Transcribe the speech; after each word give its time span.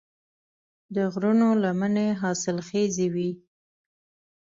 د 0.95 0.97
غرونو 1.13 1.47
لمنې 1.63 2.07
حاصلخیزې 2.21 3.07
وي. 3.13 3.31